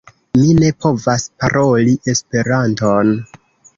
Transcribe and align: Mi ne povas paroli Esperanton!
Mi 0.37 0.53
ne 0.61 0.69
povas 0.85 1.27
paroli 1.43 1.93
Esperanton! 2.15 3.13